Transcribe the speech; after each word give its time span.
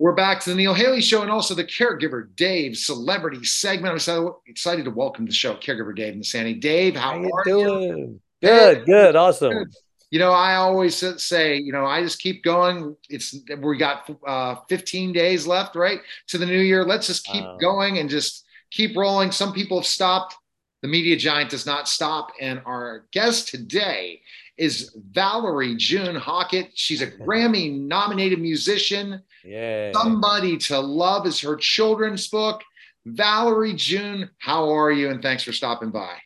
We're 0.00 0.12
back 0.12 0.38
to 0.40 0.50
the 0.50 0.54
Neil 0.56 0.74
Haley 0.74 1.00
Show 1.00 1.22
and 1.22 1.30
also 1.30 1.56
the 1.56 1.64
Caregiver 1.64 2.28
Dave 2.36 2.76
celebrity 2.76 3.42
segment. 3.42 3.94
I'm 3.94 3.98
so 3.98 4.42
excited 4.46 4.84
to 4.84 4.92
welcome 4.92 5.26
to 5.26 5.30
the 5.30 5.34
show 5.34 5.56
Caregiver 5.56 5.94
Dave 5.94 6.12
and 6.12 6.24
Sandy. 6.24 6.54
Dave, 6.54 6.94
how, 6.94 7.14
how 7.14 7.20
you 7.20 7.30
are 7.34 7.44
doing? 7.44 7.82
you? 7.82 8.20
Good, 8.40 8.86
good, 8.86 9.16
awesome. 9.16 9.52
Good. 9.52 9.74
You 10.12 10.20
know, 10.20 10.30
I 10.30 10.54
always 10.54 11.04
say, 11.20 11.56
you 11.56 11.72
know, 11.72 11.84
I 11.84 12.04
just 12.04 12.20
keep 12.20 12.44
going. 12.44 12.96
It's 13.10 13.34
we 13.60 13.76
got 13.76 14.08
uh, 14.24 14.54
15 14.68 15.12
days 15.12 15.48
left, 15.48 15.74
right, 15.74 15.98
to 16.28 16.38
the 16.38 16.46
new 16.46 16.60
year. 16.60 16.84
Let's 16.84 17.08
just 17.08 17.26
keep 17.26 17.44
going 17.60 17.98
and 17.98 18.08
just 18.08 18.44
keep 18.70 18.96
rolling. 18.96 19.32
Some 19.32 19.52
people 19.52 19.80
have 19.80 19.86
stopped. 19.86 20.36
The 20.80 20.88
media 20.88 21.16
giant 21.16 21.50
does 21.50 21.66
not 21.66 21.88
stop. 21.88 22.30
And 22.40 22.62
our 22.64 23.06
guest 23.10 23.48
today 23.48 24.20
is 24.58 24.94
Valerie 25.10 25.76
June 25.76 26.16
Hockett. 26.16 26.70
She's 26.74 27.00
a 27.00 27.06
Grammy 27.22 27.80
nominated 27.80 28.40
musician. 28.40 29.22
Yeah. 29.44 29.92
Somebody 29.92 30.58
to 30.58 30.78
Love 30.78 31.26
is 31.26 31.40
her 31.40 31.56
children's 31.56 32.28
book. 32.28 32.62
Valerie 33.06 33.74
June, 33.74 34.28
how 34.38 34.68
are 34.70 34.90
you? 34.90 35.10
And 35.10 35.22
thanks 35.22 35.42
for 35.42 35.52
stopping 35.52 35.90
by. 35.90 36.18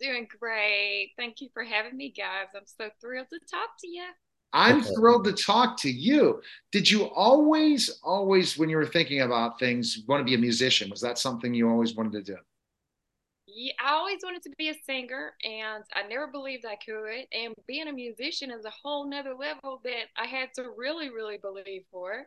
Doing 0.00 0.28
great. 0.38 1.12
Thank 1.16 1.40
you 1.40 1.48
for 1.54 1.64
having 1.64 1.96
me, 1.96 2.12
guys. 2.16 2.48
I'm 2.54 2.62
so 2.66 2.90
thrilled 3.00 3.28
to 3.32 3.40
talk 3.50 3.70
to 3.80 3.88
you. 3.88 4.04
I'm 4.52 4.82
thrilled 4.82 5.24
to 5.24 5.32
talk 5.32 5.78
to 5.78 5.90
you. 5.90 6.42
Did 6.72 6.90
you 6.90 7.04
always, 7.04 7.98
always, 8.02 8.58
when 8.58 8.68
you 8.68 8.76
were 8.76 8.86
thinking 8.86 9.22
about 9.22 9.58
things, 9.58 10.02
want 10.06 10.20
to 10.20 10.24
be 10.24 10.34
a 10.34 10.38
musician? 10.38 10.90
Was 10.90 11.00
that 11.00 11.18
something 11.18 11.54
you 11.54 11.70
always 11.70 11.94
wanted 11.94 12.12
to 12.12 12.32
do? 12.34 12.38
Yeah, 13.54 13.72
I 13.84 13.92
always 13.92 14.18
wanted 14.22 14.42
to 14.42 14.50
be 14.56 14.68
a 14.68 14.74
singer 14.86 15.32
and 15.44 15.84
I 15.94 16.06
never 16.08 16.26
believed 16.26 16.64
I 16.64 16.76
could. 16.76 17.26
And 17.32 17.54
being 17.66 17.88
a 17.88 17.92
musician 17.92 18.50
is 18.50 18.64
a 18.64 18.72
whole 18.82 19.08
nother 19.08 19.34
level 19.34 19.80
that 19.84 20.06
I 20.16 20.26
had 20.26 20.48
to 20.56 20.70
really, 20.76 21.10
really 21.10 21.38
believe 21.38 21.82
for. 21.90 22.26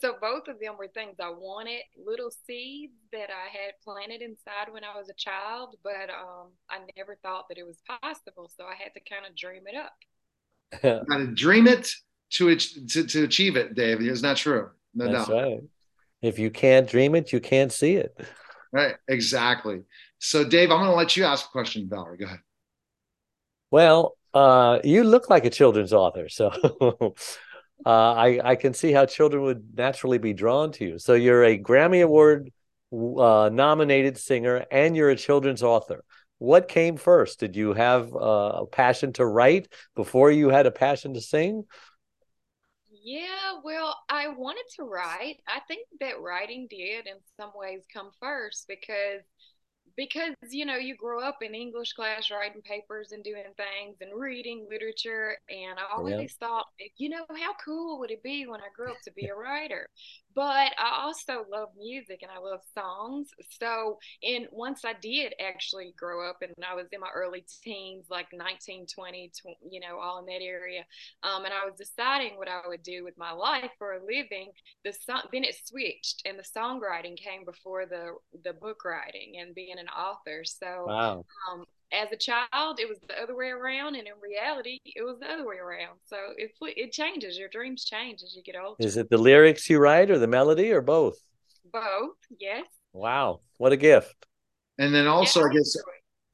So 0.00 0.14
both 0.20 0.48
of 0.48 0.60
them 0.60 0.74
were 0.78 0.88
things 0.88 1.16
I 1.20 1.30
wanted, 1.30 1.80
little 1.96 2.30
seeds 2.46 2.92
that 3.12 3.30
I 3.30 3.48
had 3.50 3.72
planted 3.82 4.20
inside 4.20 4.70
when 4.70 4.84
I 4.84 4.96
was 4.98 5.08
a 5.08 5.14
child, 5.14 5.76
but 5.82 6.10
um, 6.10 6.50
I 6.68 6.80
never 6.96 7.16
thought 7.22 7.48
that 7.48 7.58
it 7.58 7.66
was 7.66 7.78
possible. 8.02 8.50
So 8.56 8.64
I 8.64 8.74
had 8.74 8.92
to 8.94 9.00
kind 9.08 9.26
of 9.26 9.36
dream 9.36 9.62
it 9.66 9.76
up. 9.76 9.94
Got 11.08 11.18
to 11.18 11.26
dream 11.28 11.66
it 11.66 11.90
to, 12.32 12.54
to 12.56 13.04
to 13.04 13.24
achieve 13.24 13.56
it, 13.56 13.74
Dave. 13.74 14.00
It's 14.00 14.22
not 14.22 14.36
true. 14.36 14.70
No 14.94 15.10
That's 15.10 15.28
doubt. 15.28 15.42
right. 15.42 15.60
If 16.22 16.38
you 16.38 16.50
can't 16.50 16.88
dream 16.88 17.14
it, 17.14 17.32
you 17.32 17.40
can't 17.40 17.72
see 17.72 17.94
it. 17.94 18.18
Right. 18.76 18.94
Exactly. 19.08 19.84
So, 20.18 20.44
Dave, 20.44 20.70
I'm 20.70 20.80
going 20.80 20.90
to 20.90 20.96
let 20.96 21.16
you 21.16 21.24
ask 21.24 21.46
a 21.46 21.48
question, 21.48 21.88
Valerie. 21.88 22.18
Go 22.18 22.26
ahead. 22.26 22.40
Well, 23.70 24.18
uh, 24.34 24.80
you 24.84 25.02
look 25.02 25.30
like 25.30 25.46
a 25.46 25.50
children's 25.50 25.94
author, 25.94 26.28
so 26.28 26.50
uh, 27.86 28.12
I 28.12 28.38
I 28.44 28.54
can 28.56 28.74
see 28.74 28.92
how 28.92 29.06
children 29.06 29.44
would 29.44 29.74
naturally 29.74 30.18
be 30.18 30.34
drawn 30.34 30.72
to 30.72 30.84
you. 30.84 30.98
So 30.98 31.14
you're 31.14 31.42
a 31.42 31.58
Grammy 31.58 32.04
Award 32.04 32.52
uh, 32.92 33.48
nominated 33.50 34.18
singer, 34.18 34.66
and 34.70 34.94
you're 34.94 35.08
a 35.08 35.16
children's 35.16 35.62
author. 35.62 36.04
What 36.36 36.68
came 36.68 36.98
first? 36.98 37.40
Did 37.40 37.56
you 37.56 37.72
have 37.72 38.14
uh, 38.14 38.64
a 38.64 38.66
passion 38.66 39.14
to 39.14 39.24
write 39.24 39.68
before 39.94 40.30
you 40.30 40.50
had 40.50 40.66
a 40.66 40.70
passion 40.70 41.14
to 41.14 41.22
sing? 41.22 41.64
Yeah, 43.06 43.60
well, 43.62 43.96
I 44.08 44.26
wanted 44.26 44.64
to 44.74 44.82
write. 44.82 45.36
I 45.46 45.60
think 45.68 45.86
that 46.00 46.20
writing 46.20 46.66
did 46.68 47.06
in 47.06 47.14
some 47.36 47.52
ways 47.54 47.84
come 47.94 48.10
first 48.18 48.66
because 48.66 49.22
because 49.96 50.34
you 50.50 50.66
know 50.66 50.74
you 50.74 50.94
grow 50.96 51.20
up 51.20 51.38
in 51.40 51.54
english 51.54 51.92
class 51.94 52.30
writing 52.30 52.60
papers 52.62 53.12
and 53.12 53.24
doing 53.24 53.44
things 53.56 53.96
and 54.00 54.10
reading 54.20 54.66
literature 54.68 55.38
and 55.48 55.78
i 55.78 55.84
oh, 55.92 55.98
always 55.98 56.36
yeah. 56.40 56.48
thought 56.48 56.66
you 56.98 57.08
know 57.08 57.24
how 57.40 57.52
cool 57.64 57.98
would 57.98 58.10
it 58.10 58.22
be 58.22 58.46
when 58.46 58.60
i 58.60 58.68
grew 58.74 58.90
up 58.90 59.00
to 59.02 59.12
be 59.12 59.26
a 59.26 59.34
writer 59.34 59.88
but 60.36 60.70
i 60.78 61.00
also 61.02 61.46
love 61.50 61.70
music 61.76 62.20
and 62.22 62.30
i 62.30 62.38
love 62.38 62.60
songs 62.74 63.30
so 63.60 63.98
and 64.22 64.46
once 64.52 64.84
i 64.84 64.92
did 65.00 65.34
actually 65.44 65.92
grow 65.98 66.28
up 66.28 66.36
and 66.42 66.52
i 66.70 66.74
was 66.74 66.86
in 66.92 67.00
my 67.00 67.08
early 67.14 67.44
teens 67.62 68.04
like 68.10 68.26
19 68.32 68.86
20, 68.86 69.32
20 69.42 69.58
you 69.70 69.80
know 69.80 69.98
all 69.98 70.18
in 70.18 70.26
that 70.26 70.44
area 70.44 70.84
um, 71.24 71.44
and 71.44 71.54
i 71.54 71.64
was 71.64 71.74
deciding 71.76 72.36
what 72.36 72.48
i 72.48 72.60
would 72.68 72.82
do 72.82 73.02
with 73.02 73.16
my 73.16 73.32
life 73.32 73.70
for 73.78 73.94
a 73.94 74.04
living 74.04 74.52
the 74.84 74.92
song 74.92 75.22
then 75.32 75.42
it 75.42 75.56
switched 75.64 76.22
and 76.26 76.38
the 76.38 76.44
songwriting 76.56 77.16
came 77.16 77.44
before 77.44 77.86
the 77.86 78.14
the 78.44 78.52
book 78.52 78.84
writing 78.84 79.38
and 79.40 79.54
being 79.54 79.78
an 79.78 79.88
author 79.88 80.44
so 80.44 80.84
wow. 80.86 81.24
um, 81.50 81.64
as 81.96 82.12
a 82.12 82.16
child 82.16 82.78
it 82.78 82.88
was 82.88 82.98
the 83.08 83.20
other 83.20 83.34
way 83.34 83.48
around 83.48 83.94
and 83.94 84.06
in 84.06 84.12
reality 84.22 84.78
it 84.84 85.02
was 85.02 85.18
the 85.20 85.26
other 85.26 85.46
way 85.46 85.56
around. 85.56 85.98
So 86.04 86.16
it 86.36 86.52
it 86.76 86.92
changes 86.92 87.38
your 87.38 87.48
dreams 87.48 87.84
change 87.84 88.22
as 88.22 88.34
you 88.36 88.42
get 88.42 88.56
older. 88.56 88.76
Is 88.78 88.96
it 88.96 89.10
the 89.10 89.18
lyrics 89.18 89.68
you 89.68 89.78
write 89.78 90.10
or 90.10 90.18
the 90.18 90.26
melody 90.26 90.72
or 90.72 90.80
both? 90.80 91.18
Both 91.72 92.16
yes. 92.38 92.66
Wow 92.92 93.40
what 93.58 93.72
a 93.72 93.76
gift. 93.76 94.26
And 94.78 94.94
then 94.94 95.06
also 95.06 95.40
yeah, 95.40 95.46
i 95.46 95.52
guess 95.54 95.76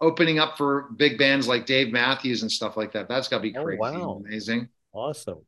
opening 0.01 0.39
up 0.41 0.59
for 0.59 0.89
big 0.97 1.17
bands 1.17 1.47
like 1.47 1.65
dave 1.65 1.93
matthews 1.93 2.43
and 2.43 2.51
stuff 2.51 2.77
like 2.77 2.93
that 2.93 3.09
that's 3.09 3.29
got 3.29 3.37
to 3.37 3.43
be 3.43 3.57
oh, 3.57 3.63
crazy 3.63 3.81
oh, 3.81 3.93
wow. 3.93 4.23
amazing. 4.25 4.69
Awesome 4.93 5.45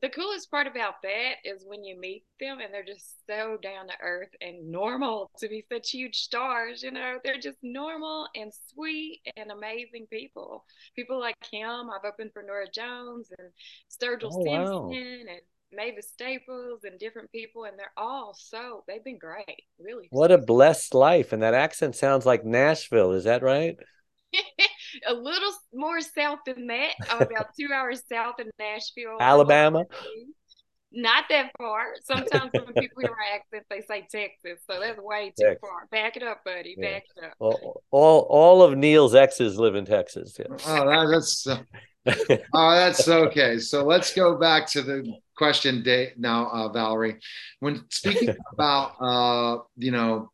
the 0.00 0.08
coolest 0.08 0.50
part 0.50 0.66
about 0.66 1.02
that 1.02 1.34
is 1.44 1.64
when 1.66 1.84
you 1.84 1.98
meet 1.98 2.24
them 2.40 2.60
and 2.60 2.72
they're 2.72 2.84
just 2.84 3.26
so 3.28 3.58
down 3.62 3.88
to 3.88 3.94
earth 4.02 4.30
and 4.40 4.70
normal 4.70 5.30
to 5.38 5.48
be 5.48 5.64
such 5.70 5.90
huge 5.90 6.16
stars. 6.16 6.82
You 6.82 6.92
know, 6.92 7.18
they're 7.24 7.38
just 7.38 7.58
normal 7.62 8.28
and 8.34 8.52
sweet 8.72 9.20
and 9.36 9.50
amazing 9.50 10.06
people. 10.10 10.64
People 10.96 11.20
like 11.20 11.36
him. 11.50 11.90
I've 11.90 12.06
opened 12.06 12.32
for 12.32 12.42
Norah 12.42 12.70
Jones 12.72 13.30
and 13.38 13.48
Sturgill 13.90 14.30
oh, 14.32 14.44
Simpson 14.44 14.74
wow. 14.74 14.90
and 14.92 15.28
Mavis 15.72 16.10
Staples 16.12 16.84
and 16.84 16.98
different 16.98 17.30
people, 17.32 17.64
and 17.64 17.78
they're 17.78 17.92
all 17.96 18.34
so 18.38 18.84
they've 18.86 19.04
been 19.04 19.18
great. 19.18 19.62
Really. 19.78 20.08
What 20.10 20.30
a 20.30 20.38
blessed 20.38 20.94
life. 20.94 21.32
And 21.32 21.42
that 21.42 21.54
accent 21.54 21.96
sounds 21.96 22.26
like 22.26 22.44
Nashville. 22.44 23.12
Is 23.12 23.24
that 23.24 23.42
right? 23.42 23.76
a 25.06 25.14
little 25.14 25.52
more 25.72 26.00
south 26.00 26.40
than 26.46 26.66
that, 26.68 26.94
about 27.20 27.48
two 27.58 27.68
hours 27.74 28.02
south 28.10 28.38
of 28.38 28.46
Nashville, 28.58 29.18
Alabama. 29.20 29.84
Not 30.94 31.24
that 31.30 31.50
far. 31.56 31.86
Sometimes 32.04 32.50
when 32.52 32.74
people 32.74 33.00
hear 33.00 33.10
my 33.10 33.34
accent, 33.36 33.64
they 33.70 33.80
say 33.80 34.06
Texas, 34.10 34.62
so 34.68 34.78
that's 34.78 34.98
way 34.98 35.32
too 35.38 35.46
Texas. 35.46 35.60
far. 35.60 35.86
Back 35.90 36.18
it 36.18 36.22
up, 36.22 36.44
buddy. 36.44 36.74
Yeah. 36.76 36.90
Back 36.90 37.04
it 37.16 37.24
up. 37.24 37.32
All, 37.38 37.82
all, 37.90 38.20
all 38.28 38.62
of 38.62 38.76
Neil's 38.76 39.14
exes 39.14 39.58
live 39.58 39.74
in 39.74 39.86
Texas. 39.86 40.36
Yeah. 40.38 40.46
Oh, 40.66 40.86
that, 40.86 41.08
that's 41.10 41.46
uh, 41.46 41.62
oh, 42.54 42.70
that's 42.74 43.08
okay. 43.08 43.58
So 43.58 43.84
let's 43.84 44.12
go 44.12 44.36
back 44.36 44.66
to 44.72 44.82
the 44.82 45.06
question 45.36 45.82
day 45.82 46.12
now, 46.16 46.48
uh, 46.48 46.68
Valerie. 46.68 47.18
When 47.60 47.84
speaking 47.90 48.34
about 48.52 48.96
uh, 49.00 49.62
you 49.76 49.92
know 49.92 50.30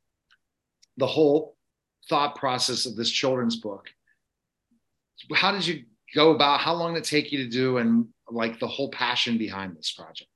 the 0.96 1.06
whole 1.06 1.56
thought 2.08 2.36
process 2.36 2.86
of 2.86 2.96
this 2.96 3.10
children's 3.10 3.56
book, 3.56 3.86
how 5.34 5.52
did 5.52 5.66
you 5.66 5.84
go 6.14 6.30
about 6.30 6.60
how 6.60 6.74
long 6.74 6.94
did 6.94 7.02
it 7.02 7.08
take 7.08 7.32
you 7.32 7.38
to 7.44 7.50
do 7.50 7.78
and 7.78 8.06
like 8.30 8.58
the 8.58 8.66
whole 8.66 8.90
passion 8.90 9.38
behind 9.38 9.76
this 9.76 9.92
project 9.92 10.30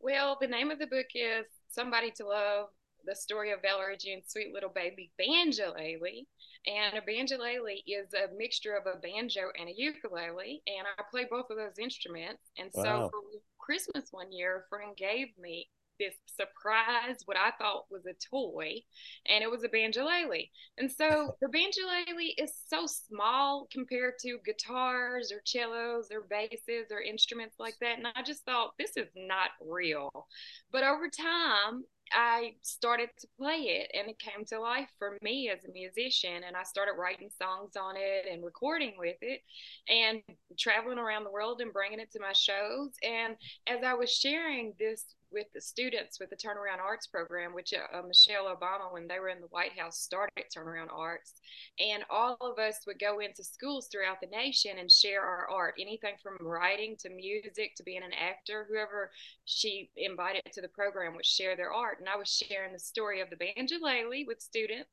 well 0.00 0.36
the 0.40 0.46
name 0.46 0.70
of 0.70 0.78
the 0.78 0.86
book 0.86 1.06
is 1.14 1.44
somebody 1.68 2.10
to 2.10 2.26
love 2.26 2.68
the 3.08 3.14
story 3.14 3.52
of 3.52 3.62
Valerie 3.62 3.96
June's 3.96 4.28
sweet 4.28 4.52
little 4.52 4.70
baby 4.70 5.10
banjolele. 5.20 6.26
And 6.66 6.98
a 6.98 7.00
banjolele 7.00 7.82
is 7.86 8.12
a 8.12 8.34
mixture 8.36 8.74
of 8.74 8.84
a 8.86 8.98
banjo 8.98 9.48
and 9.58 9.68
a 9.68 9.74
ukulele. 9.74 10.62
And 10.66 10.86
I 10.98 11.02
play 11.10 11.26
both 11.30 11.46
of 11.50 11.56
those 11.56 11.78
instruments. 11.80 12.42
And 12.58 12.70
wow. 12.74 12.84
so 12.84 13.10
for 13.10 13.20
Christmas 13.58 14.08
one 14.10 14.32
year, 14.32 14.64
a 14.64 14.68
friend 14.68 14.96
gave 14.96 15.28
me 15.40 15.68
this 15.98 16.14
surprise, 16.26 17.16
what 17.24 17.36
I 17.36 17.50
thought 17.58 17.86
was 17.90 18.06
a 18.06 18.14
toy, 18.30 18.80
and 19.26 19.42
it 19.42 19.50
was 19.50 19.64
a 19.64 19.68
banjolele. 19.68 20.50
And 20.76 20.90
so 20.90 21.36
the 21.40 21.48
banjolele 21.48 22.34
is 22.38 22.52
so 22.68 22.86
small 22.86 23.68
compared 23.70 24.14
to 24.22 24.38
guitars 24.44 25.32
or 25.32 25.42
cellos 25.44 26.08
or 26.12 26.22
basses 26.28 26.90
or 26.90 27.00
instruments 27.00 27.56
like 27.58 27.76
that. 27.80 27.98
And 27.98 28.06
I 28.14 28.22
just 28.22 28.44
thought, 28.44 28.74
this 28.78 28.96
is 28.96 29.08
not 29.16 29.50
real. 29.60 30.26
But 30.72 30.84
over 30.84 31.08
time, 31.08 31.84
I 32.12 32.54
started 32.62 33.10
to 33.18 33.28
play 33.38 33.56
it 33.56 33.90
and 33.94 34.08
it 34.08 34.18
came 34.18 34.44
to 34.46 34.60
life 34.60 34.88
for 34.98 35.18
me 35.22 35.50
as 35.50 35.64
a 35.64 35.72
musician. 35.72 36.42
And 36.46 36.56
I 36.56 36.62
started 36.62 36.92
writing 36.98 37.30
songs 37.40 37.76
on 37.76 37.96
it 37.96 38.26
and 38.30 38.44
recording 38.44 38.94
with 38.98 39.16
it 39.20 39.40
and 39.88 40.22
traveling 40.58 40.98
around 40.98 41.24
the 41.24 41.30
world 41.30 41.60
and 41.60 41.72
bringing 41.72 42.00
it 42.00 42.10
to 42.12 42.20
my 42.20 42.32
shows. 42.32 42.92
And 43.02 43.36
as 43.66 43.84
I 43.84 43.94
was 43.94 44.12
sharing 44.12 44.74
this 44.78 45.04
with 45.32 45.46
the 45.54 45.60
students 45.60 46.18
with 46.18 46.30
the 46.30 46.36
Turnaround 46.36 46.80
Arts 46.84 47.06
program, 47.06 47.54
which 47.54 47.72
uh, 47.72 48.02
Michelle 48.06 48.46
Obama, 48.46 48.92
when 48.92 49.06
they 49.06 49.18
were 49.18 49.28
in 49.28 49.40
the 49.40 49.48
White 49.48 49.78
House, 49.78 49.98
started 49.98 50.44
Turnaround 50.54 50.92
Arts. 50.92 51.34
And 51.78 52.04
all 52.10 52.36
of 52.40 52.58
us 52.58 52.80
would 52.86 52.98
go 52.98 53.20
into 53.20 53.44
schools 53.44 53.88
throughout 53.90 54.20
the 54.20 54.28
nation 54.28 54.78
and 54.78 54.90
share 54.90 55.22
our 55.22 55.48
art 55.48 55.74
anything 55.78 56.14
from 56.22 56.36
writing 56.40 56.96
to 57.00 57.10
music 57.10 57.74
to 57.76 57.82
being 57.82 58.02
an 58.02 58.12
actor. 58.12 58.66
Whoever 58.68 59.10
she 59.44 59.90
invited 59.96 60.42
to 60.52 60.60
the 60.60 60.68
program 60.68 61.14
would 61.16 61.26
share 61.26 61.56
their 61.56 61.72
art. 61.72 61.98
And 62.00 62.08
I 62.08 62.16
was 62.16 62.28
sharing 62.28 62.72
the 62.72 62.78
story 62.78 63.20
of 63.20 63.28
the 63.30 63.36
banjolele 63.36 64.26
with 64.26 64.40
students. 64.40 64.90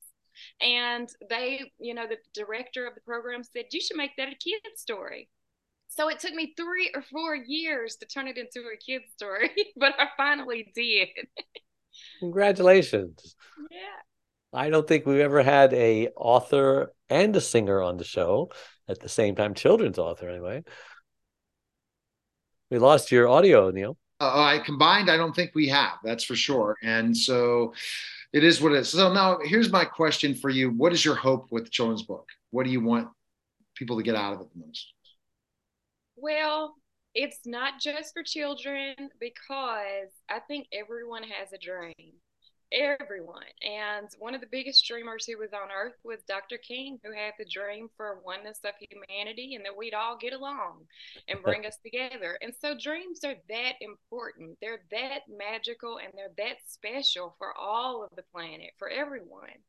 And 0.60 1.08
they, 1.30 1.72
you 1.78 1.94
know, 1.94 2.06
the 2.06 2.18
director 2.34 2.86
of 2.86 2.94
the 2.94 3.00
program 3.00 3.42
said, 3.42 3.66
You 3.70 3.80
should 3.80 3.96
make 3.96 4.16
that 4.16 4.28
a 4.28 4.34
kid's 4.34 4.80
story. 4.80 5.28
So 5.96 6.08
it 6.08 6.18
took 6.18 6.34
me 6.34 6.52
three 6.56 6.90
or 6.94 7.00
four 7.00 7.34
years 7.34 7.96
to 7.96 8.06
turn 8.06 8.28
it 8.28 8.36
into 8.36 8.60
a 8.60 8.76
kid's 8.76 9.10
story, 9.16 9.50
but 9.76 9.94
I 9.98 10.08
finally 10.16 10.70
did. 10.74 11.08
Congratulations. 12.20 13.34
Yeah. 13.70 13.78
I 14.52 14.68
don't 14.68 14.86
think 14.86 15.06
we've 15.06 15.20
ever 15.20 15.42
had 15.42 15.72
a 15.72 16.08
author 16.16 16.92
and 17.08 17.34
a 17.34 17.40
singer 17.40 17.82
on 17.82 17.96
the 17.96 18.04
show 18.04 18.50
at 18.88 19.00
the 19.00 19.08
same 19.08 19.34
time, 19.34 19.54
children's 19.54 19.98
author 19.98 20.28
anyway. 20.28 20.64
We 22.70 22.78
lost 22.78 23.10
your 23.10 23.28
audio, 23.28 23.70
Neil. 23.70 23.96
Uh, 24.20 24.32
I 24.34 24.58
combined, 24.64 25.10
I 25.10 25.16
don't 25.16 25.34
think 25.34 25.52
we 25.54 25.68
have, 25.68 25.94
that's 26.04 26.24
for 26.24 26.36
sure. 26.36 26.76
And 26.82 27.16
so 27.16 27.74
it 28.32 28.44
is 28.44 28.60
what 28.60 28.72
it 28.72 28.78
is. 28.78 28.88
So 28.90 29.12
now 29.12 29.38
here's 29.42 29.70
my 29.70 29.84
question 29.84 30.34
for 30.34 30.50
you. 30.50 30.70
What 30.70 30.92
is 30.92 31.04
your 31.04 31.14
hope 31.14 31.48
with 31.50 31.64
the 31.64 31.70
children's 31.70 32.02
book? 32.02 32.28
What 32.50 32.64
do 32.64 32.70
you 32.70 32.80
want 32.80 33.08
people 33.74 33.96
to 33.96 34.02
get 34.02 34.14
out 34.14 34.34
of 34.34 34.40
it 34.40 34.48
the 34.52 34.66
most? 34.66 34.92
Well, 36.16 36.74
it's 37.14 37.40
not 37.46 37.80
just 37.80 38.12
for 38.12 38.22
children 38.22 38.94
because 39.20 40.10
I 40.28 40.40
think 40.40 40.66
everyone 40.72 41.22
has 41.22 41.52
a 41.52 41.58
dream 41.58 42.14
everyone. 42.72 43.42
And 43.62 44.08
one 44.18 44.34
of 44.34 44.40
the 44.40 44.46
biggest 44.50 44.86
dreamers 44.86 45.26
who 45.26 45.38
was 45.38 45.52
on 45.52 45.68
earth 45.74 45.94
was 46.04 46.18
Dr. 46.28 46.58
King, 46.58 46.98
who 47.04 47.12
had 47.12 47.32
the 47.38 47.44
dream 47.44 47.88
for 47.96 48.20
oneness 48.24 48.58
of 48.64 48.72
humanity 48.90 49.54
and 49.54 49.64
that 49.64 49.76
we'd 49.76 49.94
all 49.94 50.16
get 50.16 50.32
along 50.32 50.86
and 51.28 51.42
bring 51.42 51.66
us 51.66 51.78
together. 51.82 52.38
And 52.42 52.52
so 52.60 52.74
dreams 52.78 53.20
are 53.24 53.36
that 53.48 53.74
important. 53.80 54.58
They're 54.60 54.82
that 54.90 55.20
magical 55.28 55.98
and 55.98 56.12
they're 56.14 56.34
that 56.38 56.56
special 56.66 57.34
for 57.38 57.56
all 57.56 58.02
of 58.02 58.10
the 58.16 58.24
planet, 58.32 58.70
for 58.78 58.88
everyone. 58.88 59.62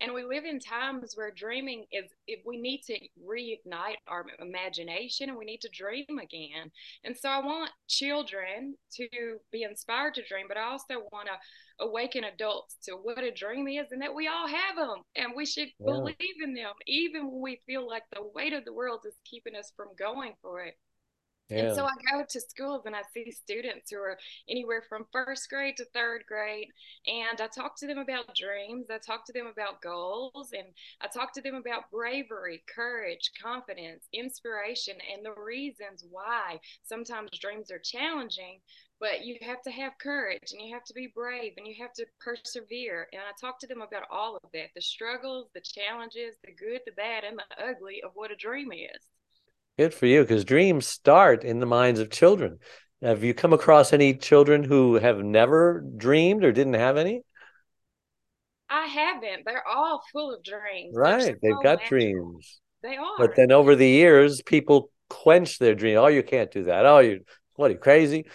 And 0.00 0.12
we 0.12 0.24
live 0.24 0.44
in 0.44 0.58
times 0.58 1.12
where 1.14 1.30
dreaming 1.30 1.84
is 1.92 2.10
if 2.26 2.40
we 2.44 2.56
need 2.56 2.82
to 2.86 2.98
reignite 3.24 3.96
our 4.08 4.26
imagination 4.40 5.28
and 5.28 5.38
we 5.38 5.44
need 5.44 5.60
to 5.62 5.68
dream 5.72 6.18
again. 6.20 6.70
And 7.04 7.16
so 7.16 7.28
I 7.28 7.38
want 7.38 7.70
children 7.88 8.74
to 8.94 9.08
be 9.52 9.62
inspired 9.62 10.14
to 10.14 10.22
dream, 10.24 10.46
but 10.48 10.56
I 10.56 10.64
also 10.64 11.06
want 11.12 11.26
to 11.26 11.38
awaken 11.80 12.24
adults 12.24 12.76
to 12.82 12.92
what 12.92 13.22
a 13.22 13.30
dream 13.30 13.66
is 13.68 13.86
and 13.90 14.02
that 14.02 14.14
we 14.14 14.28
all 14.28 14.46
have 14.46 14.76
them 14.76 15.02
and 15.16 15.32
we 15.34 15.46
should 15.46 15.68
yeah. 15.78 15.86
believe 15.86 16.42
in 16.42 16.54
them 16.54 16.72
even 16.86 17.30
when 17.30 17.40
we 17.40 17.60
feel 17.66 17.86
like 17.86 18.04
the 18.12 18.22
weight 18.34 18.52
of 18.52 18.64
the 18.64 18.72
world 18.72 19.00
is 19.06 19.14
keeping 19.24 19.56
us 19.56 19.72
from 19.76 19.88
going 19.98 20.34
for 20.42 20.62
it 20.62 20.74
yeah. 21.50 21.66
And 21.66 21.76
so 21.76 21.84
I 21.84 21.90
go 22.12 22.24
to 22.28 22.40
schools 22.40 22.82
and 22.86 22.94
I 22.94 23.02
see 23.12 23.30
students 23.32 23.90
who 23.90 23.98
are 23.98 24.16
anywhere 24.48 24.84
from 24.88 25.06
first 25.12 25.50
grade 25.50 25.76
to 25.78 25.84
third 25.86 26.22
grade. 26.28 26.68
And 27.08 27.40
I 27.40 27.48
talk 27.48 27.76
to 27.80 27.88
them 27.88 27.98
about 27.98 28.36
dreams. 28.36 28.86
I 28.88 28.98
talk 28.98 29.26
to 29.26 29.32
them 29.32 29.48
about 29.48 29.82
goals. 29.82 30.50
And 30.52 30.68
I 31.00 31.08
talk 31.08 31.34
to 31.34 31.42
them 31.42 31.56
about 31.56 31.90
bravery, 31.90 32.62
courage, 32.72 33.32
confidence, 33.42 34.06
inspiration, 34.12 34.94
and 35.12 35.24
the 35.24 35.34
reasons 35.34 36.04
why 36.08 36.60
sometimes 36.84 37.30
dreams 37.40 37.70
are 37.72 37.80
challenging, 37.80 38.60
but 39.00 39.24
you 39.24 39.36
have 39.40 39.62
to 39.62 39.70
have 39.70 39.92
courage 39.98 40.52
and 40.52 40.60
you 40.60 40.74
have 40.74 40.84
to 40.84 40.94
be 40.94 41.10
brave 41.14 41.54
and 41.56 41.66
you 41.66 41.74
have 41.80 41.92
to 41.94 42.04
persevere. 42.20 43.08
And 43.12 43.22
I 43.22 43.32
talk 43.40 43.58
to 43.60 43.66
them 43.66 43.80
about 43.80 44.04
all 44.10 44.36
of 44.36 44.50
that 44.52 44.68
the 44.74 44.82
struggles, 44.82 45.48
the 45.54 45.62
challenges, 45.62 46.36
the 46.44 46.52
good, 46.52 46.82
the 46.84 46.92
bad, 46.92 47.24
and 47.24 47.38
the 47.38 47.64
ugly 47.64 48.02
of 48.04 48.10
what 48.14 48.30
a 48.30 48.36
dream 48.36 48.70
is. 48.72 49.02
Good 49.78 49.94
for 49.94 50.06
you 50.06 50.20
because 50.20 50.44
dreams 50.44 50.86
start 50.86 51.42
in 51.44 51.60
the 51.60 51.66
minds 51.66 51.98
of 51.98 52.10
children. 52.10 52.58
Have 53.02 53.24
you 53.24 53.32
come 53.32 53.54
across 53.54 53.94
any 53.94 54.12
children 54.12 54.62
who 54.62 54.96
have 54.96 55.24
never 55.24 55.82
dreamed 55.96 56.44
or 56.44 56.52
didn't 56.52 56.74
have 56.74 56.98
any? 56.98 57.22
I 58.68 58.84
haven't. 58.86 59.46
They're 59.46 59.66
all 59.66 60.02
full 60.12 60.34
of 60.34 60.44
dreams. 60.44 60.94
Right. 60.94 61.22
So 61.22 61.34
They've 61.42 61.54
got 61.62 61.78
magical. 61.78 61.88
dreams. 61.88 62.60
They 62.82 62.96
are. 62.96 63.16
But 63.16 63.36
then 63.36 63.50
over 63.52 63.74
the 63.74 63.88
years, 63.88 64.42
people 64.42 64.90
quench 65.08 65.58
their 65.58 65.74
dream. 65.74 65.96
Oh, 65.96 66.08
you 66.08 66.22
can't 66.22 66.50
do 66.52 66.64
that. 66.64 66.84
Oh, 66.84 66.98
you 66.98 67.20
what 67.56 67.70
are 67.70 67.74
you 67.74 67.80
crazy? 67.80 68.26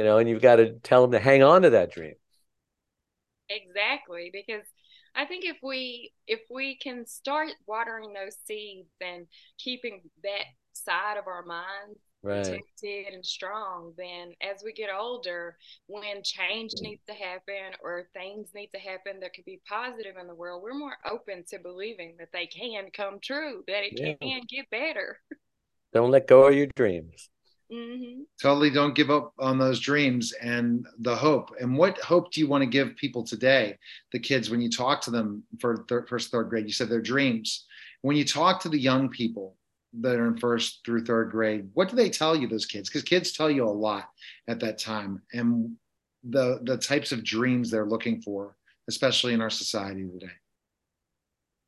You 0.00 0.06
know, 0.06 0.16
and 0.16 0.30
you've 0.30 0.40
got 0.40 0.56
to 0.56 0.72
tell 0.78 1.02
them 1.02 1.12
to 1.12 1.18
hang 1.18 1.42
on 1.42 1.60
to 1.60 1.68
that 1.68 1.92
dream. 1.92 2.14
Exactly, 3.50 4.30
because 4.32 4.64
I 5.14 5.26
think 5.26 5.44
if 5.44 5.58
we 5.62 6.10
if 6.26 6.40
we 6.50 6.76
can 6.76 7.04
start 7.04 7.50
watering 7.66 8.14
those 8.14 8.34
seeds 8.46 8.88
and 9.02 9.26
keeping 9.58 10.00
that 10.22 10.44
side 10.72 11.18
of 11.18 11.26
our 11.26 11.44
mind 11.44 11.96
right. 12.22 12.42
protected 12.42 13.12
and 13.12 13.26
strong, 13.26 13.92
then 13.98 14.32
as 14.40 14.62
we 14.64 14.72
get 14.72 14.88
older, 14.90 15.58
when 15.86 16.22
change 16.24 16.72
mm. 16.72 16.80
needs 16.80 17.02
to 17.06 17.12
happen 17.12 17.76
or 17.84 18.08
things 18.14 18.48
need 18.54 18.70
to 18.72 18.80
happen 18.80 19.20
that 19.20 19.34
could 19.34 19.44
be 19.44 19.60
positive 19.68 20.16
in 20.18 20.26
the 20.26 20.34
world, 20.34 20.62
we're 20.62 20.72
more 20.72 20.96
open 21.04 21.44
to 21.50 21.58
believing 21.58 22.14
that 22.18 22.32
they 22.32 22.46
can 22.46 22.88
come 22.96 23.18
true, 23.22 23.64
that 23.66 23.84
it 23.84 24.00
yeah. 24.00 24.14
can 24.14 24.40
get 24.48 24.70
better. 24.70 25.18
Don't 25.92 26.10
let 26.10 26.26
go 26.26 26.46
of 26.46 26.54
your 26.54 26.68
dreams. 26.74 27.28
Mm-hmm. 27.72 28.22
Totally 28.42 28.70
don't 28.70 28.94
give 28.96 29.10
up 29.10 29.32
on 29.38 29.58
those 29.58 29.80
dreams 29.80 30.32
and 30.32 30.86
the 30.98 31.14
hope. 31.14 31.50
And 31.60 31.76
what 31.76 31.98
hope 32.00 32.32
do 32.32 32.40
you 32.40 32.48
want 32.48 32.62
to 32.62 32.66
give 32.66 32.96
people 32.96 33.22
today, 33.22 33.78
the 34.12 34.18
kids, 34.18 34.50
when 34.50 34.60
you 34.60 34.70
talk 34.70 35.00
to 35.02 35.10
them 35.10 35.44
for 35.60 35.84
third, 35.88 36.08
first, 36.08 36.30
third 36.30 36.48
grade? 36.48 36.66
You 36.66 36.72
said 36.72 36.88
their 36.88 37.00
dreams. 37.00 37.66
When 38.02 38.16
you 38.16 38.24
talk 38.24 38.60
to 38.62 38.68
the 38.68 38.78
young 38.78 39.08
people 39.08 39.56
that 40.00 40.16
are 40.16 40.26
in 40.26 40.36
first 40.36 40.80
through 40.84 41.04
third 41.04 41.30
grade, 41.30 41.68
what 41.74 41.88
do 41.88 41.96
they 41.96 42.10
tell 42.10 42.34
you, 42.34 42.48
those 42.48 42.66
kids? 42.66 42.88
Because 42.88 43.02
kids 43.02 43.32
tell 43.32 43.50
you 43.50 43.64
a 43.64 43.70
lot 43.70 44.08
at 44.48 44.60
that 44.60 44.78
time 44.78 45.22
and 45.32 45.76
the, 46.24 46.60
the 46.64 46.76
types 46.76 47.12
of 47.12 47.24
dreams 47.24 47.70
they're 47.70 47.86
looking 47.86 48.20
for, 48.20 48.56
especially 48.88 49.32
in 49.32 49.40
our 49.40 49.50
society 49.50 50.08
today. 50.08 50.32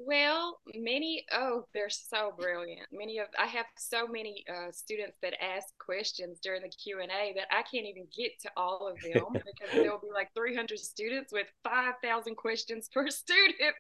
Well, 0.05 0.59
many 0.75 1.25
oh, 1.33 1.67
they're 1.75 1.91
so 1.91 2.33
brilliant. 2.37 2.89
Many 2.93 3.19
of 3.19 3.29
I 3.39 3.47
have 3.47 3.67
so 3.77 4.07
many 4.07 4.45
uh, 4.49 4.73
students 4.73 5.17
that 5.23 5.35
ask 5.43 5.67
questions 5.79 6.41
during 6.43 6.63
the 6.63 6.69
Q 6.69 7.01
and 7.01 7.11
A 7.11 7.33
that 7.37 7.47
I 7.51 7.63
can't 7.63 7.87
even 7.87 8.07
get 8.17 8.33
to 8.43 8.51
all 8.57 8.89
of 8.89 9.01
them 9.01 9.27
because 9.33 9.73
there'll 9.73 10.01
be 10.01 10.11
like 10.13 10.31
300 10.35 10.79
students 10.79 11.33
with 11.33 11.47
5,000 11.63 12.35
questions 12.37 12.89
per 12.93 13.09
student, 13.11 13.75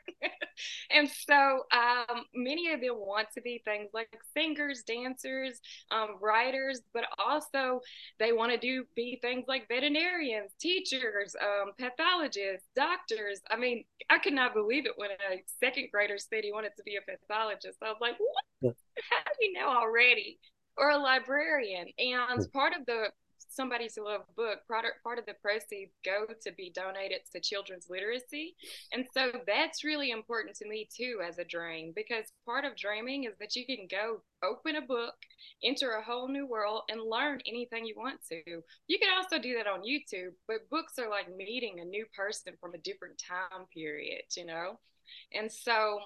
and 0.90 1.08
so 1.08 1.62
um, 1.72 2.24
many 2.34 2.72
of 2.72 2.80
them 2.80 2.96
want 2.96 3.28
to 3.34 3.40
be 3.40 3.60
things 3.64 3.90
like 3.92 4.08
singers, 4.36 4.82
dancers, 4.82 5.60
um, 5.90 6.16
writers, 6.20 6.82
but 6.94 7.04
also 7.18 7.80
they 8.20 8.32
want 8.32 8.52
to 8.52 8.58
do 8.58 8.84
be 8.94 9.18
things 9.22 9.46
like 9.48 9.66
veterinarians, 9.68 10.52
teachers, 10.60 11.34
um, 11.42 11.72
pathologists, 11.78 12.68
doctors. 12.76 13.40
I 13.50 13.56
mean, 13.56 13.84
I 14.08 14.18
could 14.18 14.34
not 14.34 14.54
believe 14.54 14.86
it 14.86 14.92
when 14.96 15.10
a 15.10 15.42
second 15.60 15.88
grader 15.90 16.11
said 16.18 16.44
he 16.44 16.52
wanted 16.52 16.72
to 16.76 16.82
be 16.82 16.96
a 16.96 17.00
pathologist. 17.02 17.78
I 17.82 17.88
was 17.88 18.00
like, 18.00 18.16
what? 18.18 18.74
How 19.10 19.24
do 19.24 19.46
you 19.46 19.52
know 19.52 19.68
already? 19.68 20.38
Or 20.76 20.90
a 20.90 20.98
librarian. 20.98 21.88
And 21.98 22.44
hmm. 22.44 22.50
part 22.52 22.74
of 22.78 22.86
the 22.86 23.10
Somebody 23.52 23.88
to 23.90 24.02
Love 24.02 24.22
book, 24.34 24.60
part 24.66 24.86
of, 24.86 24.92
part 25.02 25.18
of 25.18 25.26
the 25.26 25.34
proceeds 25.34 25.92
go 26.04 26.24
to 26.42 26.52
be 26.52 26.72
donated 26.74 27.20
to 27.32 27.40
children's 27.40 27.90
literacy. 27.90 28.56
And 28.92 29.04
so 29.12 29.30
that's 29.46 29.84
really 29.84 30.10
important 30.10 30.56
to 30.56 30.68
me 30.68 30.88
too 30.94 31.20
as 31.26 31.38
a 31.38 31.44
dream 31.44 31.92
because 31.94 32.32
part 32.46 32.64
of 32.64 32.76
dreaming 32.76 33.24
is 33.24 33.34
that 33.40 33.54
you 33.54 33.66
can 33.66 33.86
go 33.90 34.22
open 34.42 34.76
a 34.76 34.80
book, 34.80 35.14
enter 35.62 35.92
a 35.92 36.02
whole 36.02 36.28
new 36.28 36.46
world, 36.46 36.82
and 36.88 37.02
learn 37.02 37.40
anything 37.46 37.84
you 37.84 37.94
want 37.96 38.20
to. 38.30 38.42
You 38.86 38.98
can 38.98 39.10
also 39.16 39.38
do 39.38 39.54
that 39.56 39.66
on 39.66 39.82
YouTube, 39.82 40.32
but 40.48 40.68
books 40.70 40.94
are 40.98 41.10
like 41.10 41.34
meeting 41.36 41.80
a 41.80 41.84
new 41.84 42.06
person 42.16 42.54
from 42.60 42.74
a 42.74 42.78
different 42.78 43.18
time 43.18 43.66
period, 43.74 44.22
you 44.36 44.46
know? 44.46 44.78
And 45.32 45.50
so 45.50 45.98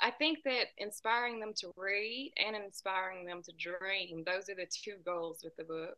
I 0.00 0.10
think 0.10 0.38
that 0.44 0.66
inspiring 0.78 1.40
them 1.40 1.52
to 1.58 1.72
read 1.76 2.32
and 2.36 2.56
inspiring 2.56 3.24
them 3.24 3.42
to 3.42 3.52
dream, 3.52 4.24
those 4.26 4.48
are 4.48 4.54
the 4.54 4.66
two 4.70 4.96
goals 5.04 5.40
with 5.42 5.56
the 5.56 5.64
book. 5.64 5.96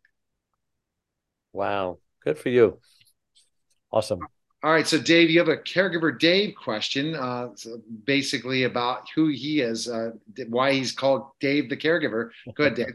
Wow. 1.52 1.99
Good 2.25 2.38
for 2.38 2.49
you. 2.49 2.78
Awesome. 3.90 4.21
All 4.62 4.73
right. 4.73 4.87
So, 4.87 4.99
Dave, 4.99 5.30
you 5.30 5.38
have 5.38 5.49
a 5.49 5.57
caregiver 5.57 6.18
Dave 6.18 6.54
question, 6.57 7.14
uh, 7.14 7.50
so 7.54 7.80
basically 8.04 8.64
about 8.64 9.09
who 9.14 9.28
he 9.28 9.61
is, 9.61 9.88
uh, 9.88 10.11
why 10.49 10.73
he's 10.73 10.92
called 10.92 11.28
Dave 11.40 11.71
the 11.71 11.76
caregiver. 11.76 12.30
Go 12.54 12.64
ahead, 12.64 12.76
Dave. 12.76 12.87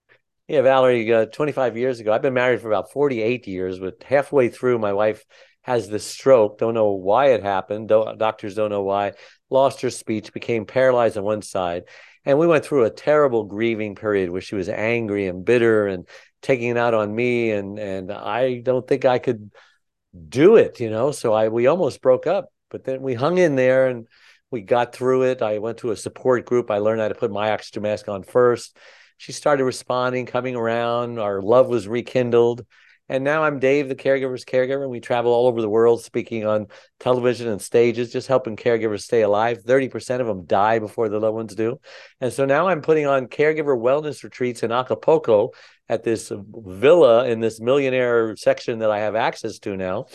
yeah, 0.48 0.62
Valerie, 0.62 1.12
uh, 1.12 1.26
25 1.26 1.76
years 1.76 2.00
ago, 2.00 2.12
I've 2.12 2.22
been 2.22 2.34
married 2.34 2.60
for 2.60 2.68
about 2.68 2.90
48 2.90 3.46
years, 3.46 3.78
with 3.78 4.02
halfway 4.02 4.48
through, 4.48 4.78
my 4.80 4.92
wife 4.92 5.24
has 5.62 5.88
this 5.88 6.04
stroke. 6.04 6.58
Don't 6.58 6.74
know 6.74 6.90
why 6.90 7.30
it 7.32 7.42
happened. 7.42 7.88
Doctors 7.88 8.54
don't 8.54 8.70
know 8.70 8.82
why. 8.82 9.12
Lost 9.48 9.80
her 9.82 9.90
speech, 9.90 10.32
became 10.32 10.66
paralyzed 10.66 11.16
on 11.16 11.24
one 11.24 11.42
side. 11.42 11.84
And 12.24 12.38
we 12.38 12.46
went 12.46 12.64
through 12.64 12.84
a 12.84 12.90
terrible 12.90 13.44
grieving 13.44 13.94
period 13.94 14.30
where 14.30 14.40
she 14.40 14.54
was 14.54 14.68
angry 14.68 15.26
and 15.26 15.44
bitter 15.44 15.86
and 15.86 16.08
taking 16.40 16.68
it 16.70 16.76
out 16.76 16.94
on 16.94 17.14
me. 17.14 17.50
And, 17.50 17.78
and 17.78 18.12
I 18.12 18.60
don't 18.60 18.86
think 18.86 19.04
I 19.04 19.18
could 19.18 19.50
do 20.28 20.56
it, 20.56 20.80
you 20.80 20.90
know? 20.90 21.12
So 21.12 21.32
I, 21.32 21.48
we 21.48 21.66
almost 21.66 22.02
broke 22.02 22.26
up, 22.26 22.52
but 22.70 22.84
then 22.84 23.02
we 23.02 23.14
hung 23.14 23.38
in 23.38 23.56
there 23.56 23.88
and 23.88 24.06
we 24.50 24.60
got 24.60 24.94
through 24.94 25.22
it. 25.22 25.42
I 25.42 25.58
went 25.58 25.78
to 25.78 25.92
a 25.92 25.96
support 25.96 26.44
group. 26.44 26.70
I 26.70 26.78
learned 26.78 27.00
how 27.00 27.08
to 27.08 27.14
put 27.14 27.30
my 27.30 27.52
oxygen 27.52 27.82
mask 27.82 28.08
on 28.08 28.22
first. 28.22 28.76
She 29.16 29.32
started 29.32 29.64
responding, 29.64 30.26
coming 30.26 30.56
around. 30.56 31.18
Our 31.18 31.40
love 31.40 31.68
was 31.68 31.88
rekindled 31.88 32.66
And 33.12 33.24
now 33.24 33.44
I'm 33.44 33.58
Dave, 33.58 33.90
the 33.90 33.94
caregiver's 33.94 34.46
caregiver, 34.46 34.80
and 34.80 34.90
we 34.90 34.98
travel 34.98 35.34
all 35.34 35.46
over 35.46 35.60
the 35.60 35.68
world 35.68 36.02
speaking 36.02 36.46
on 36.46 36.68
television 36.98 37.46
and 37.46 37.60
stages, 37.60 38.10
just 38.10 38.26
helping 38.26 38.56
caregivers 38.56 39.02
stay 39.02 39.20
alive. 39.20 39.62
30% 39.64 40.20
of 40.20 40.26
them 40.26 40.46
die 40.46 40.78
before 40.78 41.10
their 41.10 41.20
loved 41.20 41.34
ones 41.34 41.54
do. 41.54 41.78
And 42.22 42.32
so 42.32 42.46
now 42.46 42.68
I'm 42.68 42.80
putting 42.80 43.06
on 43.06 43.26
caregiver 43.26 43.78
wellness 43.78 44.24
retreats 44.24 44.62
in 44.62 44.72
Acapulco 44.72 45.50
at 45.90 46.04
this 46.04 46.32
villa 46.34 47.28
in 47.28 47.40
this 47.40 47.60
millionaire 47.60 48.34
section 48.36 48.78
that 48.78 48.90
I 48.90 49.00
have 49.00 49.14
access 49.14 49.58
to 49.58 49.76
now. 49.76 50.06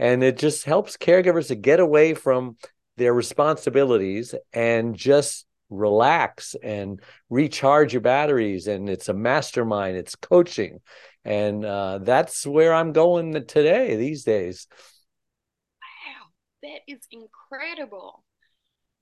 And 0.00 0.24
it 0.24 0.36
just 0.36 0.64
helps 0.64 0.96
caregivers 0.96 1.46
to 1.46 1.54
get 1.54 1.78
away 1.78 2.14
from 2.14 2.56
their 2.96 3.14
responsibilities 3.14 4.34
and 4.52 4.96
just 4.96 5.46
relax 5.70 6.54
and 6.60 7.00
recharge 7.30 7.94
your 7.94 8.02
batteries 8.02 8.66
and 8.66 8.90
it's 8.90 9.08
a 9.08 9.14
mastermind 9.14 9.96
it's 9.96 10.14
coaching 10.14 10.80
and 11.24 11.64
uh, 11.64 11.98
that's 12.02 12.46
where 12.46 12.74
i'm 12.74 12.92
going 12.92 13.32
today 13.46 13.96
these 13.96 14.24
days. 14.24 14.66
Wow 15.80 16.28
that 16.62 16.80
is 16.86 17.00
incredible. 17.10 18.24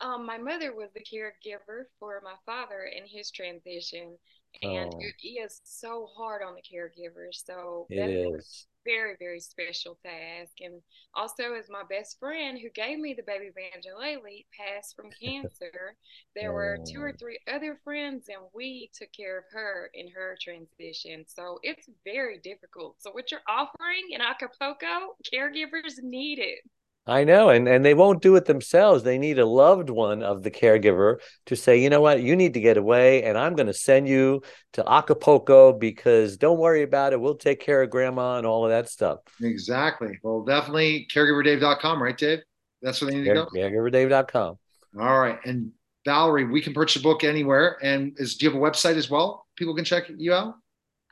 Um, 0.00 0.24
my 0.24 0.38
mother 0.38 0.74
was 0.74 0.88
the 0.94 1.00
caregiver 1.00 1.84
for 1.98 2.22
my 2.24 2.34
father 2.46 2.90
in 2.96 3.04
his 3.06 3.30
transition 3.30 4.16
and 4.62 4.92
oh. 4.94 4.98
it 4.98 5.26
is 5.26 5.60
so 5.64 6.08
hard 6.16 6.42
on 6.42 6.54
the 6.54 6.62
caregivers 6.62 7.44
so 7.44 7.86
it 7.90 8.10
is 8.10 8.66
very, 8.84 9.16
very 9.18 9.40
special 9.40 9.98
task. 10.04 10.52
And 10.60 10.80
also, 11.14 11.54
as 11.54 11.68
my 11.68 11.82
best 11.88 12.18
friend 12.18 12.58
who 12.58 12.68
gave 12.70 12.98
me 12.98 13.14
the 13.14 13.22
baby 13.22 13.50
Banjolele 13.50 14.46
passed 14.56 14.96
from 14.96 15.10
cancer, 15.22 15.94
there 16.34 16.50
oh. 16.50 16.54
were 16.54 16.78
two 16.86 17.00
or 17.00 17.10
oh. 17.10 17.18
three 17.18 17.38
other 17.52 17.78
friends, 17.84 18.26
and 18.28 18.42
we 18.54 18.90
took 18.94 19.12
care 19.12 19.38
of 19.38 19.44
her 19.52 19.90
in 19.94 20.08
her 20.08 20.36
transition. 20.40 21.24
So 21.26 21.58
it's 21.62 21.88
very 22.04 22.38
difficult. 22.38 22.96
So, 22.98 23.10
what 23.12 23.30
you're 23.30 23.40
offering 23.48 24.10
in 24.10 24.20
Acapulco, 24.20 25.16
caregivers 25.32 26.02
need 26.02 26.38
it. 26.38 26.60
I 27.06 27.24
know, 27.24 27.48
and 27.48 27.66
and 27.66 27.84
they 27.84 27.94
won't 27.94 28.22
do 28.22 28.36
it 28.36 28.44
themselves. 28.44 29.02
They 29.02 29.18
need 29.18 29.38
a 29.38 29.46
loved 29.46 29.90
one 29.90 30.22
of 30.22 30.42
the 30.42 30.50
caregiver 30.50 31.16
to 31.46 31.56
say, 31.56 31.82
you 31.82 31.90
know 31.90 32.00
what, 32.00 32.22
you 32.22 32.36
need 32.36 32.54
to 32.54 32.60
get 32.60 32.76
away, 32.76 33.24
and 33.24 33.38
I'm 33.38 33.54
going 33.56 33.66
to 33.66 33.74
send 33.74 34.06
you 34.06 34.42
to 34.74 34.88
Acapulco 34.88 35.72
because 35.72 36.36
don't 36.36 36.58
worry 36.58 36.82
about 36.82 37.12
it. 37.12 37.20
We'll 37.20 37.36
take 37.36 37.60
care 37.60 37.82
of 37.82 37.90
grandma 37.90 38.36
and 38.36 38.46
all 38.46 38.64
of 38.64 38.70
that 38.70 38.88
stuff. 38.88 39.20
Exactly. 39.40 40.18
Well, 40.22 40.42
definitely 40.42 41.08
caregiverdave.com, 41.12 42.02
right, 42.02 42.16
Dave? 42.16 42.40
That's 42.82 43.00
where 43.00 43.10
they 43.10 43.18
need 43.18 43.24
Care, 43.24 43.34
to 43.34 43.40
go. 43.44 43.50
Caregiverdave.com. 43.58 44.58
All 45.00 45.20
right, 45.20 45.38
and 45.44 45.72
Valerie, 46.04 46.44
we 46.44 46.60
can 46.60 46.74
purchase 46.74 47.00
a 47.00 47.02
book 47.02 47.24
anywhere. 47.24 47.78
And 47.82 48.12
is 48.18 48.36
do 48.36 48.46
you 48.46 48.52
have 48.52 48.60
a 48.60 48.62
website 48.62 48.96
as 48.96 49.10
well? 49.10 49.46
People 49.56 49.74
can 49.74 49.84
check 49.84 50.04
you 50.16 50.32
out. 50.32 50.54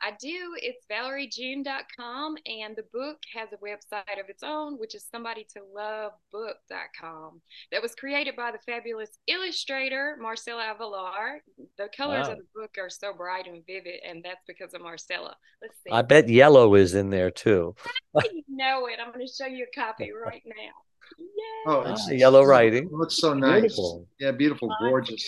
I 0.01 0.11
do. 0.19 0.55
It's 0.57 0.83
valeriejune.com, 0.89 2.35
and 2.45 2.75
the 2.75 2.83
book 2.93 3.19
has 3.33 3.49
a 3.53 3.57
website 3.57 4.19
of 4.19 4.27
its 4.29 4.43
own, 4.43 4.77
which 4.79 4.93
is 4.95 5.05
somebodytolovebook.com. 5.13 7.41
That 7.71 7.81
was 7.81 7.95
created 7.95 8.35
by 8.35 8.51
the 8.51 8.59
fabulous 8.65 9.17
illustrator 9.27 10.17
Marcella 10.21 10.73
Avalar. 10.73 11.39
The 11.77 11.87
colors 11.95 12.27
wow. 12.27 12.33
of 12.33 12.39
the 12.39 12.45
book 12.55 12.71
are 12.79 12.89
so 12.89 13.13
bright 13.13 13.47
and 13.47 13.65
vivid, 13.65 14.01
and 14.07 14.21
that's 14.23 14.43
because 14.47 14.73
of 14.73 14.81
Marcella. 14.81 15.35
Let's 15.61 15.75
see. 15.83 15.91
I 15.91 16.01
bet 16.01 16.29
yellow 16.29 16.75
is 16.75 16.95
in 16.95 17.09
there 17.09 17.31
too. 17.31 17.75
you 18.31 18.43
know 18.47 18.87
it. 18.87 18.99
I'm 19.05 19.11
going 19.11 19.25
to 19.25 19.31
show 19.31 19.47
you 19.47 19.65
a 19.65 19.71
copy 19.79 20.11
right 20.13 20.43
now. 20.45 20.71
Yay. 21.17 21.25
Oh, 21.67 21.81
it's 21.91 22.07
ah, 22.07 22.11
yellow 22.11 22.43
writing. 22.43 22.89
Oh, 22.93 23.01
it's 23.03 23.17
so 23.17 23.33
nice. 23.33 23.61
Beautiful. 23.61 24.07
Yeah, 24.19 24.31
beautiful, 24.31 24.69
gorgeous. 24.79 25.27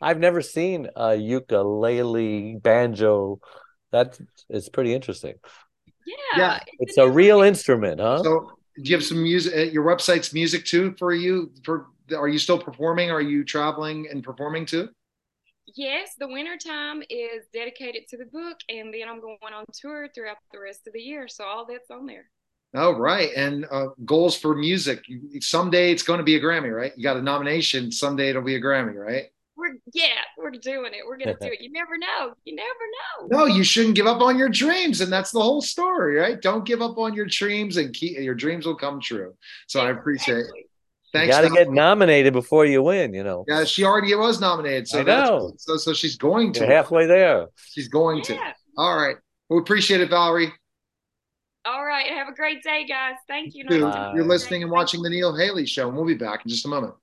I've 0.00 0.18
never 0.18 0.40
seen 0.40 0.88
a 0.96 1.14
ukulele 1.14 2.56
banjo 2.56 3.40
that 3.92 4.18
is 4.48 4.68
pretty 4.68 4.94
interesting. 4.94 5.34
Yeah, 6.06 6.16
yeah. 6.36 6.58
it's 6.78 6.98
a 6.98 7.08
real 7.08 7.42
instrument, 7.42 8.00
huh? 8.00 8.22
So, 8.22 8.52
do 8.76 8.90
you 8.90 8.96
have 8.96 9.04
some 9.04 9.22
music? 9.22 9.54
Uh, 9.54 9.70
your 9.70 9.84
website's 9.84 10.32
music 10.32 10.64
too 10.64 10.94
for 10.98 11.12
you. 11.12 11.52
For 11.64 11.86
are 12.16 12.28
you 12.28 12.38
still 12.38 12.58
performing? 12.58 13.10
Are 13.10 13.20
you 13.20 13.44
traveling 13.44 14.08
and 14.10 14.22
performing 14.22 14.66
too? 14.66 14.88
Yes, 15.76 16.14
the 16.18 16.26
winter 16.26 16.56
time 16.56 17.02
is 17.08 17.46
dedicated 17.52 18.08
to 18.08 18.16
the 18.16 18.24
book, 18.24 18.58
and 18.68 18.92
then 18.92 19.08
I'm 19.08 19.20
going 19.20 19.38
on 19.54 19.64
tour 19.72 20.08
throughout 20.14 20.38
the 20.52 20.60
rest 20.60 20.86
of 20.86 20.92
the 20.92 21.00
year. 21.00 21.28
So 21.28 21.44
all 21.44 21.66
that's 21.66 21.90
on 21.90 22.06
there. 22.06 22.26
Oh, 22.74 22.96
right. 22.96 23.30
And 23.36 23.66
uh, 23.70 23.88
goals 24.04 24.36
for 24.36 24.54
music. 24.54 25.04
Someday 25.40 25.90
it's 25.90 26.04
going 26.04 26.18
to 26.18 26.24
be 26.24 26.36
a 26.36 26.40
Grammy, 26.40 26.74
right? 26.74 26.92
You 26.96 27.02
got 27.02 27.16
a 27.16 27.22
nomination. 27.22 27.90
Someday 27.90 28.30
it'll 28.30 28.42
be 28.42 28.54
a 28.54 28.60
Grammy, 28.60 28.94
right? 28.94 29.26
We're 29.60 29.76
yeah, 29.92 30.22
we're 30.36 30.50
doing 30.50 30.92
it. 30.92 31.06
We're 31.06 31.18
gonna 31.18 31.36
do 31.40 31.46
it. 31.52 31.60
You 31.60 31.70
never 31.70 31.98
know. 31.98 32.34
You 32.44 32.56
never 32.56 32.68
know. 32.68 33.38
No, 33.38 33.46
you 33.46 33.62
shouldn't 33.62 33.94
give 33.94 34.06
up 34.06 34.20
on 34.20 34.38
your 34.38 34.48
dreams, 34.48 35.00
and 35.00 35.12
that's 35.12 35.30
the 35.30 35.40
whole 35.40 35.60
story, 35.60 36.16
right? 36.16 36.40
Don't 36.40 36.64
give 36.64 36.82
up 36.82 36.98
on 36.98 37.14
your 37.14 37.26
dreams, 37.26 37.76
and 37.76 37.94
keep 37.94 38.18
your 38.18 38.34
dreams 38.34 38.66
will 38.66 38.76
come 38.76 39.00
true. 39.00 39.34
So 39.68 39.80
exactly. 39.80 39.88
I 39.88 40.00
appreciate 40.00 40.38
it. 40.38 40.66
Thanks. 41.12 41.26
You 41.36 41.42
got 41.42 41.48
to 41.48 41.54
get 41.54 41.70
nominated 41.70 42.32
before 42.32 42.66
you 42.66 42.82
win. 42.82 43.12
You 43.12 43.24
know. 43.24 43.44
Yeah, 43.48 43.64
she 43.64 43.84
already 43.84 44.14
was 44.14 44.40
nominated. 44.40 44.88
So 44.88 45.00
I 45.00 45.02
know. 45.02 45.52
So 45.56 45.76
so 45.76 45.92
she's 45.92 46.16
going 46.16 46.52
to. 46.54 46.60
You're 46.60 46.70
halfway 46.70 47.06
there. 47.06 47.46
She's 47.56 47.88
going 47.88 48.18
yeah. 48.18 48.24
to. 48.24 48.54
All 48.76 48.96
right. 48.96 49.16
Well, 49.48 49.58
we 49.58 49.62
appreciate 49.62 50.00
it, 50.00 50.10
Valerie. 50.10 50.52
All 51.64 51.84
right. 51.84 52.06
Have 52.06 52.28
a 52.28 52.32
great 52.32 52.62
day, 52.62 52.86
guys. 52.88 53.16
Thank 53.28 53.54
you. 53.54 53.64
You're 53.68 54.24
listening 54.24 54.62
and 54.62 54.70
watching 54.70 55.02
the 55.02 55.10
Neil 55.10 55.36
Haley 55.36 55.66
Show, 55.66 55.88
and 55.88 55.96
we'll 55.96 56.06
be 56.06 56.14
back 56.14 56.44
in 56.44 56.50
just 56.50 56.64
a 56.64 56.68
moment. 56.68 56.94